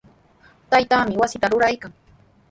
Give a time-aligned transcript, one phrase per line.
[0.69, 1.91] Taytaami wasita ruraykan.